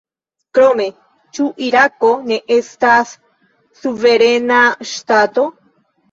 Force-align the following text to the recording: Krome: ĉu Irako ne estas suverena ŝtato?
Krome: 0.57 0.85
ĉu 1.37 1.43
Irako 1.65 2.09
ne 2.31 2.39
estas 2.55 3.11
suverena 3.81 4.63
ŝtato? 4.93 5.45